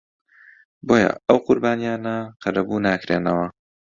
[0.87, 3.47] بۆیە ئەو قوربانییانە قەرەبوو ناکرێنەوە